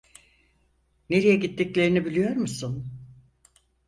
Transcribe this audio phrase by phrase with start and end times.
[1.09, 2.87] Nereye gittiklerini biliyor musun?